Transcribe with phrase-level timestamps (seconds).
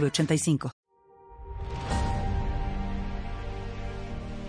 [0.00, 0.70] 906985.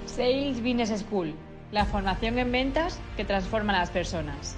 [0.05, 1.34] Sales Business School,
[1.71, 4.55] la formación en ventas que transforma a las personas.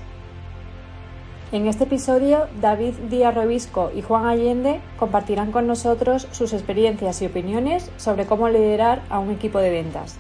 [1.51, 7.25] En este episodio, David Díaz Robisco y Juan Allende compartirán con nosotros sus experiencias y
[7.25, 10.17] opiniones sobre cómo liderar a un equipo de ventas.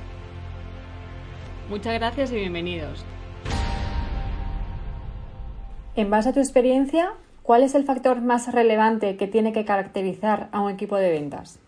[1.69, 3.03] Muchas gracias y bienvenidos.
[5.97, 7.11] En base a tu experiencia,
[7.47, 11.59] ¿cuál es el factor más relevante que tiene que caracterizar a un equipo de ventas?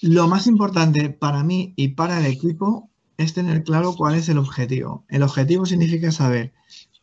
[0.00, 4.38] Lo más importante para mí y para el equipo es tener claro cuál es el
[4.38, 5.04] objetivo.
[5.10, 6.54] El objetivo significa saber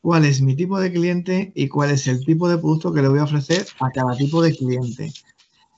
[0.02, 3.08] cuál es mi tipo de cliente y cuál es el tipo de producto que le
[3.08, 5.14] voy a ofrecer a cada tipo de cliente.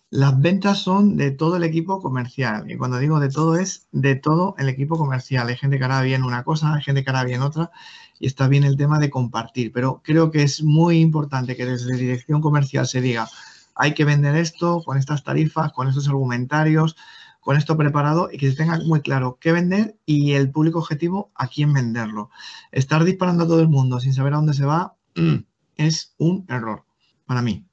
[0.09, 2.71] Las ventas son de todo el equipo comercial.
[2.71, 5.49] Y cuando digo de todo es de todo el equipo comercial.
[5.49, 7.69] Hay gente que hará bien una cosa, hay gente que hará bien otra.
[8.21, 9.73] Y está bien el tema de compartir.
[9.73, 13.27] Pero creo que es muy importante que desde dirección comercial se diga,
[13.75, 16.95] hay que vender esto con estas tarifas, con estos argumentarios,
[17.39, 21.31] con esto preparado y que se tenga muy claro qué vender y el público objetivo
[21.33, 22.29] a quién venderlo.
[22.71, 24.95] Estar disparando a todo el mundo sin saber a dónde se va
[25.75, 26.85] es un error
[27.25, 27.65] para mí.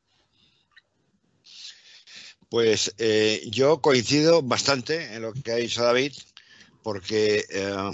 [2.49, 6.13] Pues eh, yo coincido bastante en lo que ha dicho David,
[6.83, 7.91] porque eh,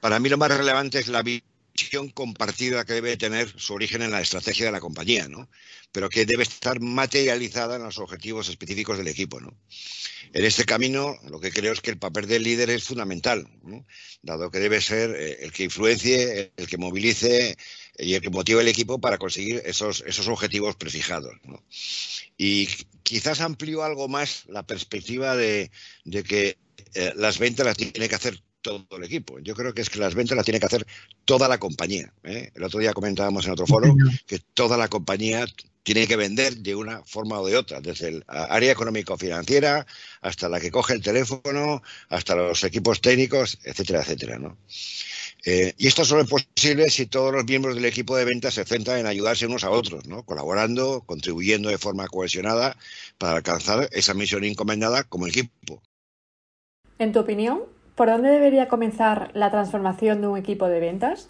[0.00, 4.10] para mí lo más relevante es la visión compartida que debe tener su origen en
[4.10, 5.48] la estrategia de la compañía, ¿no?
[5.92, 9.40] pero que debe estar materializada en los objetivos específicos del equipo.
[9.40, 9.54] ¿no?
[10.32, 13.86] En este camino, lo que creo es que el papel del líder es fundamental, ¿no?
[14.22, 17.56] dado que debe ser eh, el que influencie, el que movilice
[17.98, 21.34] y el que motive el equipo para conseguir esos, esos objetivos prefijados.
[22.36, 22.68] Y
[23.02, 25.70] quizás amplío algo más la perspectiva de,
[26.04, 26.58] de que
[26.94, 29.38] eh, las ventas las tiene que hacer todo el equipo.
[29.38, 30.84] Yo creo que es que las ventas las tiene que hacer
[31.24, 32.12] toda la compañía.
[32.24, 32.50] ¿eh?
[32.54, 33.94] El otro día comentábamos en otro foro
[34.26, 35.46] que toda la compañía
[35.84, 39.86] tiene que vender de una forma o de otra, desde el área económico-financiera
[40.20, 44.40] hasta la que coge el teléfono, hasta los equipos técnicos, etcétera, etcétera.
[44.40, 44.58] ¿no?
[45.44, 48.64] Eh, y esto solo es posible si todos los miembros del equipo de ventas se
[48.64, 50.24] centran en ayudarse unos a otros, ¿no?
[50.24, 52.76] colaborando, contribuyendo de forma cohesionada
[53.16, 55.80] para alcanzar esa misión encomendada como equipo.
[56.98, 61.28] En tu opinión, ¿por dónde debería comenzar la transformación de un equipo de ventas?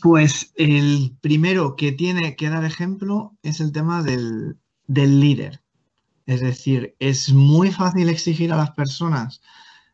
[0.00, 4.56] Pues el primero que tiene que dar ejemplo es el tema del,
[4.86, 5.62] del líder.
[6.26, 9.42] Es decir, es muy fácil exigir a las personas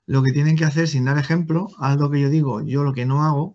[0.04, 3.06] lo que tienen que hacer sin dar ejemplo, algo que yo digo, yo lo que
[3.06, 3.54] no hago,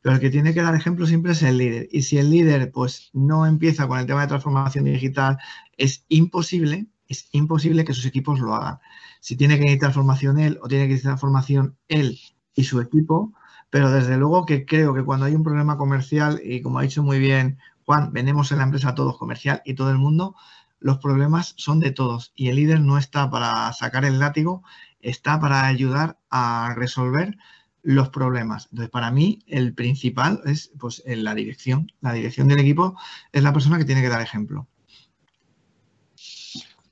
[0.00, 1.88] pero el que tiene que dar ejemplo siempre es el líder.
[1.92, 5.38] Y si el líder pues no empieza con el tema de transformación digital,
[5.76, 8.78] es imposible, es imposible que sus equipos lo hagan.
[9.20, 12.18] Si tiene que necesitar formación él o tiene que necesitar formación él
[12.54, 13.32] y su equipo,
[13.70, 17.02] pero desde luego que creo que cuando hay un problema comercial, y como ha dicho
[17.02, 20.34] muy bien Juan, venimos en la empresa todos comercial y todo el mundo,
[20.80, 24.62] los problemas son de todos y el líder no está para sacar el látigo,
[25.00, 27.36] está para ayudar a resolver
[27.82, 28.68] los problemas.
[28.70, 31.92] Entonces, para mí, el principal es pues, en la dirección.
[32.00, 32.96] La dirección del equipo
[33.32, 34.68] es la persona que tiene que dar ejemplo.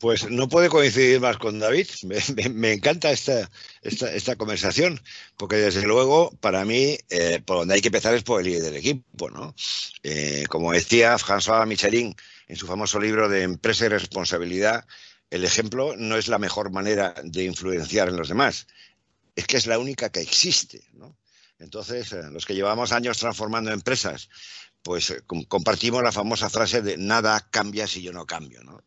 [0.01, 1.87] Pues no puede coincidir más con David.
[2.55, 3.51] Me, encanta esta,
[3.83, 4.99] esta, conversación,
[5.37, 8.63] porque desde luego, para mí, eh, por donde hay que empezar es por el líder
[8.63, 9.29] del equipo.
[9.29, 9.55] ¿no?
[10.03, 12.17] Eh, como decía François Michelin
[12.49, 14.87] en su famoso libro de Empresa y Responsabilidad,
[15.29, 18.69] el ejemplo no es la mejor manera de influenciar en los demás,
[19.37, 20.83] es que es la única que existe.
[20.95, 21.15] ¿no?
[21.59, 24.31] Entonces, eh, los que llevamos años transformando empresas,
[24.83, 25.15] pues
[25.47, 28.65] compartimos la famosa frase de nada cambia si yo no cambio.
[28.65, 28.83] ¿no?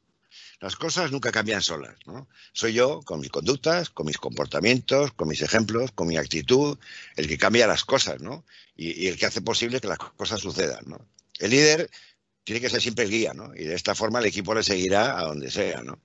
[0.64, 2.30] Las cosas nunca cambian solas, ¿no?
[2.54, 6.78] Soy yo, con mis conductas, con mis comportamientos, con mis ejemplos, con mi actitud,
[7.18, 8.46] el que cambia las cosas, ¿no?
[8.78, 11.06] Y, el que hace posible que las cosas sucedan, ¿no?
[11.38, 11.90] El líder
[12.46, 13.54] tiene que ser siempre el guía, ¿no?
[13.54, 16.00] Y de esta forma el equipo le seguirá a donde sea, ¿no?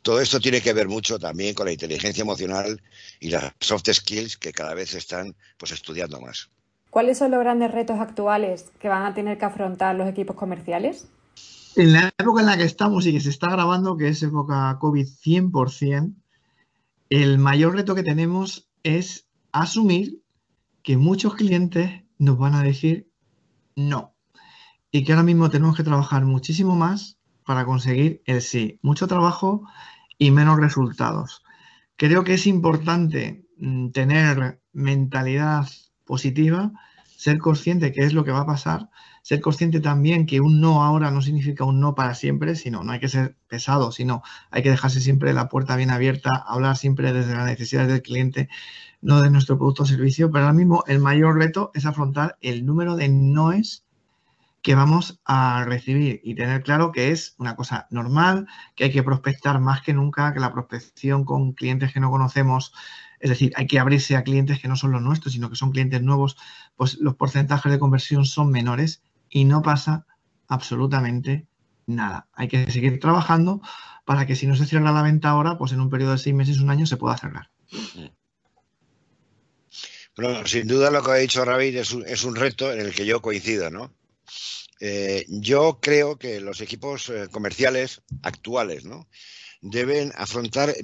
[0.00, 2.80] Todo esto tiene que ver mucho también con la inteligencia emocional
[3.20, 6.48] y las soft skills que cada vez están pues, estudiando más.
[6.88, 11.08] ¿Cuáles son los grandes retos actuales que van a tener que afrontar los equipos comerciales?
[11.78, 14.76] En la época en la que estamos y que se está grabando, que es época
[14.80, 16.12] COVID 100%,
[17.08, 20.20] el mayor reto que tenemos es asumir
[20.82, 23.08] que muchos clientes nos van a decir
[23.76, 24.12] no.
[24.90, 27.16] Y que ahora mismo tenemos que trabajar muchísimo más
[27.46, 28.80] para conseguir el sí.
[28.82, 29.62] Mucho trabajo
[30.18, 31.44] y menos resultados.
[31.94, 35.68] Creo que es importante mm, tener mentalidad
[36.04, 36.72] positiva,
[37.16, 38.90] ser consciente que es lo que va a pasar,
[39.28, 42.92] ser consciente también que un no ahora no significa un no para siempre, sino no
[42.92, 47.12] hay que ser pesado, sino hay que dejarse siempre la puerta bien abierta, hablar siempre
[47.12, 48.48] desde las necesidades del cliente,
[49.02, 52.64] no de nuestro producto o servicio, pero ahora mismo el mayor reto es afrontar el
[52.64, 53.84] número de noes
[54.62, 58.46] que vamos a recibir y tener claro que es una cosa normal,
[58.76, 62.72] que hay que prospectar más que nunca, que la prospección con clientes que no conocemos,
[63.20, 65.70] es decir, hay que abrirse a clientes que no son los nuestros, sino que son
[65.70, 66.38] clientes nuevos,
[66.76, 70.06] pues los porcentajes de conversión son menores y no pasa
[70.46, 71.46] absolutamente
[71.86, 72.28] nada.
[72.32, 73.60] Hay que seguir trabajando
[74.04, 76.34] para que si no se cierra la venta ahora, pues en un periodo de seis
[76.34, 77.50] meses, un año, se pueda cerrar.
[80.16, 82.94] Bueno, sin duda lo que ha dicho Ravid es un, es un reto en el
[82.94, 83.94] que yo coincido, ¿no?
[84.80, 88.84] Eh, yo creo que los equipos eh, comerciales actuales
[89.60, 90.74] deben afrontar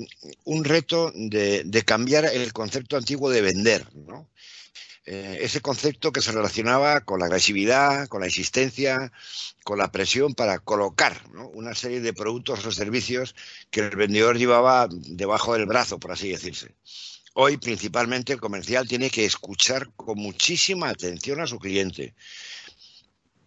[0.45, 3.87] un reto de, cambiar el concepto antiguo de vender.
[5.07, 9.13] Eh, ese concepto que se relacionaba con la agresividad, con la insistencia,
[9.63, 11.21] con la presión para colocar
[11.53, 13.35] una serie de productos o servicios
[13.71, 16.75] que el vendedor llevaba debajo del brazo, por así decirse.
[17.35, 22.15] Hoy, principalmente, el comercial tiene que escuchar con muchísima atención a su cliente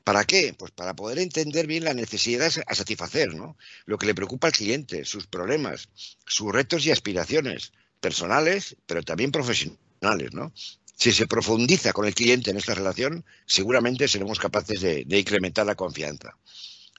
[0.07, 0.55] ¿Para qué?
[0.57, 3.33] Pues para poder entender bien las necesidades a satisfacer.
[3.33, 5.89] Lo que le preocupa al cliente, sus problemas,
[6.25, 10.53] sus retos y aspiraciones personales, pero también profesionales, ¿no?
[10.97, 15.75] Si se profundiza con el cliente en esta relación, seguramente seremos capaces de, incrementar la
[15.75, 16.35] confianza.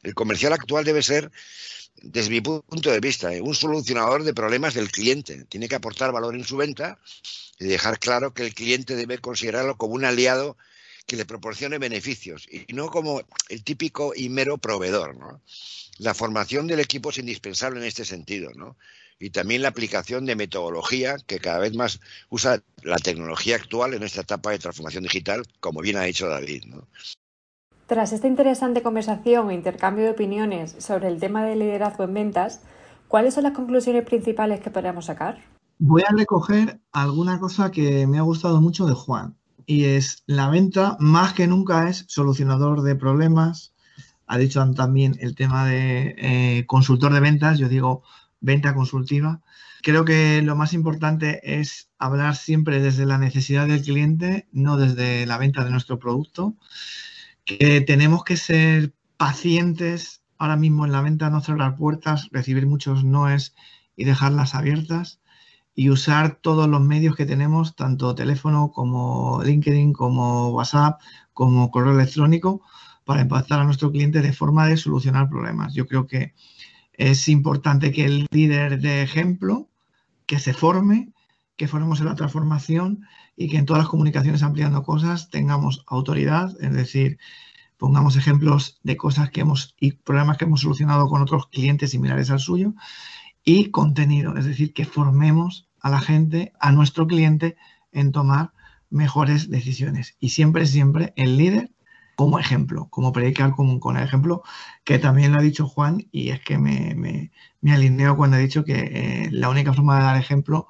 [0.05, 1.33] El comercial actual debe ser,
[2.01, 3.41] desde mi punto de vista, ¿eh?
[3.41, 5.45] un solucionador de problemas del cliente.
[5.47, 6.97] Tiene que aportar valor en su venta
[7.59, 10.57] y dejar claro que el cliente debe considerarlo como un aliado
[11.05, 15.41] que le proporcione beneficios y no como el típico y mero proveedor.
[15.97, 18.77] La formación del equipo es indispensable en este sentido, ¿no?
[19.21, 22.01] Y también la aplicación de metodología que cada vez más
[22.31, 26.65] usa la tecnología actual en esta etapa de transformación digital, como bien ha dicho David.
[26.67, 26.87] ¿no?
[27.87, 32.61] Tras esta interesante conversación e intercambio de opiniones sobre el tema de liderazgo en ventas,
[33.09, 35.43] ¿cuáles son las conclusiones principales que podemos sacar?
[35.79, 40.51] Voy a recoger alguna cosa que me ha gustado mucho de Juan y es la
[40.51, 43.73] venta más que nunca es solucionador de problemas.
[44.27, 48.03] Ha dicho también el tema de eh, consultor de ventas, yo digo
[48.41, 49.41] venta consultiva.
[49.83, 55.27] Creo que lo más importante es hablar siempre desde la necesidad del cliente, no desde
[55.27, 56.57] la venta de nuestro producto.
[57.45, 63.05] Que tenemos que ser pacientes ahora mismo en la venta, no cerrar puertas, recibir muchos
[63.05, 63.55] noes
[63.97, 65.21] y dejarlas abiertas
[65.75, 71.01] y usar todos los medios que tenemos, tanto teléfono como LinkedIn, como WhatsApp,
[71.33, 72.63] como correo electrónico,
[73.05, 75.75] para impactar a nuestro cliente de forma de solucionar problemas.
[75.75, 76.35] Yo creo que
[76.99, 79.69] es importante que el líder de ejemplo,
[80.27, 81.13] que se forme,
[81.57, 83.07] que formemos en la transformación
[83.37, 87.19] y que en todas las comunicaciones ampliando cosas tengamos autoridad, es decir,
[87.77, 92.31] pongamos ejemplos de cosas que hemos y problemas que hemos solucionado con otros clientes similares
[92.31, 92.75] al suyo
[93.45, 97.57] y contenido, es decir, que formemos a la gente, a nuestro cliente,
[97.93, 98.53] en tomar
[98.91, 100.17] mejores decisiones.
[100.19, 101.71] Y siempre, siempre el líder
[102.19, 104.43] como ejemplo, como predicar común con el ejemplo,
[104.83, 108.65] que también lo ha dicho Juan, y es que me, me, alineo cuando ha dicho
[108.65, 110.69] que eh, la única forma de dar ejemplo, o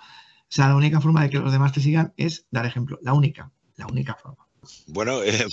[0.51, 3.51] sea, la única forma de que los demás te sigan es dar ejemplo, la única,
[3.77, 4.47] la única forma.
[4.89, 5.47] Bueno, eh,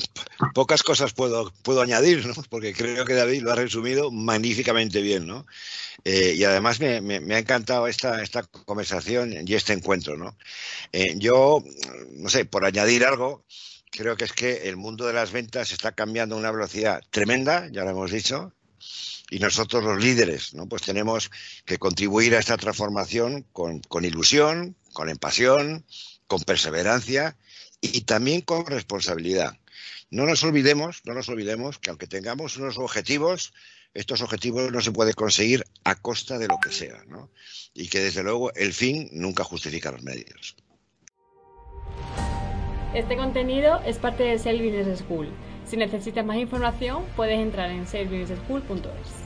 [0.53, 2.33] pocas cosas puedo, puedo añadir, ¿no?
[2.49, 5.25] porque creo que David lo ha resumido magníficamente bien.
[5.25, 5.45] ¿no?
[6.03, 10.17] Eh, y además me, me, ha encantado esta, esta conversación y este encuentro.
[10.17, 10.35] ¿no?
[11.15, 11.63] Yo,
[12.17, 13.45] no sé, por añadir algo,
[13.95, 17.67] creo que es que el mundo de las ventas está cambiando a una velocidad tremenda,
[17.71, 18.53] ya lo hemos dicho,
[19.29, 20.51] y nosotros los líderes.
[20.69, 21.31] Pues tenemos
[21.65, 25.85] que contribuir a esta transformación con, ilusión, con empasión,
[26.27, 27.37] con perseverancia
[27.81, 29.57] y también con responsabilidad.
[30.11, 33.53] No nos olvidemos, no nos olvidemos que aunque tengamos unos objetivos,
[33.93, 37.31] estos objetivos no se pueden conseguir a costa de lo que sea, ¿no?
[37.73, 40.55] Y que desde luego el fin nunca justifica los medios.
[42.95, 45.27] Este contenido es parte de Sales Business School.
[45.65, 49.24] Si necesitas más información, puedes entrar en salesbusinessschool.es.